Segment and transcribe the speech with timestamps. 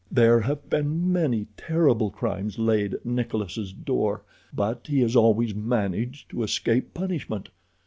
[0.11, 6.31] "There have been many terrible crimes laid at Nikolas' door, but he has always managed
[6.31, 7.49] to escape punishment.